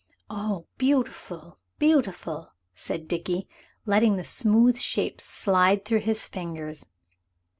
"Oh, 0.31 0.65
beautiful, 0.79 1.59
beautiful!" 1.77 2.53
said 2.73 3.07
Dickie, 3.07 3.47
letting 3.85 4.15
the 4.15 4.23
smooth 4.25 4.79
shapes 4.79 5.25
slide 5.25 5.85
through 5.85 5.99
his 5.99 6.25
fingers. 6.25 6.87